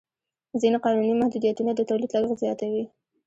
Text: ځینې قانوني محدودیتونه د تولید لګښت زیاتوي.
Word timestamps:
ځینې 0.61 0.77
قانوني 0.85 1.13
محدودیتونه 1.17 1.71
د 1.75 1.81
تولید 1.89 2.11
لګښت 2.13 2.41
زیاتوي. 2.43 2.83